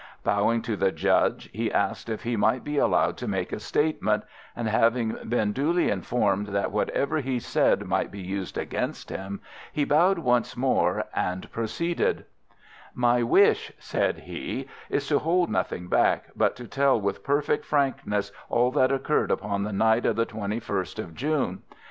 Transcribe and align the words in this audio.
Bowing 0.23 0.63
to 0.63 0.75
the 0.75 0.91
judge, 0.91 1.47
he 1.53 1.71
asked 1.71 2.09
if 2.09 2.23
he 2.23 2.35
might 2.35 2.63
be 2.63 2.79
allowed 2.79 3.17
to 3.17 3.27
make 3.27 3.51
a 3.53 3.59
statement, 3.59 4.23
and 4.55 4.67
having 4.67 5.15
been 5.29 5.53
duly 5.53 5.91
informed 5.91 6.47
that 6.47 6.71
whatever 6.71 7.17
he 7.19 7.37
said 7.37 7.85
might 7.85 8.09
be 8.09 8.19
used 8.19 8.57
against 8.57 9.11
him, 9.11 9.41
he 9.71 9.83
bowed 9.83 10.17
once 10.17 10.57
more, 10.57 11.05
and 11.15 11.51
proceeded:— 11.51 12.25
"My 12.95 13.21
wish," 13.21 13.71
said 13.77 14.21
he, 14.21 14.65
"is 14.89 15.05
to 15.09 15.19
hold 15.19 15.51
nothing 15.51 15.87
back, 15.87 16.29
but 16.35 16.55
to 16.55 16.67
tell 16.67 16.99
with 16.99 17.23
perfect 17.23 17.63
frankness 17.63 18.31
all 18.49 18.71
that 18.71 18.91
occurred 18.91 19.29
upon 19.29 19.61
the 19.61 19.71
night 19.71 20.07
of 20.07 20.15
the 20.15 20.25
21st 20.25 20.97
of 20.97 21.13
June. 21.13 21.61